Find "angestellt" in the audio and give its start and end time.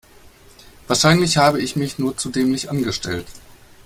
2.71-3.27